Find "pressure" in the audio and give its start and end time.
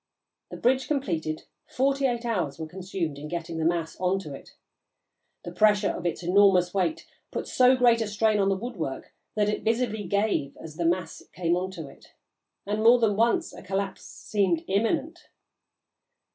5.51-5.91